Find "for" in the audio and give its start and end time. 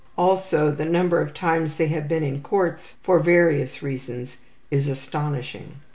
3.03-3.19